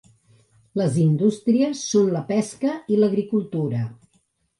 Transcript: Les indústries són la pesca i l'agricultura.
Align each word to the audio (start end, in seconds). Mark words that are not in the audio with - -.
Les 0.79 0.95
indústries 1.01 1.83
són 1.89 2.07
la 2.13 2.21
pesca 2.31 2.73
i 2.95 2.97
l'agricultura. 3.03 3.83